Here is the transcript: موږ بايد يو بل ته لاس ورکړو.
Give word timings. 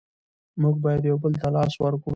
موږ 0.61 0.75
بايد 0.83 1.03
يو 1.09 1.17
بل 1.23 1.33
ته 1.41 1.47
لاس 1.55 1.73
ورکړو. 1.79 2.09